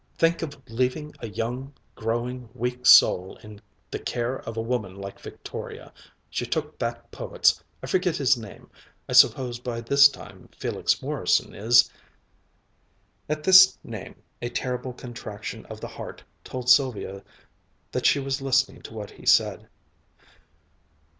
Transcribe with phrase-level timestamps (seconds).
[0.17, 3.61] think of leaving a young, growing, weak soul in
[3.91, 5.93] the care of a woman like Victoria!
[6.27, 8.67] She took that poet's, I forget his name;
[9.07, 11.91] I suppose by this time Felix Morrison is..."
[13.29, 17.23] At this name, a terrible contraction of the heart told Sylvia
[17.91, 19.69] that she was listening to what he said.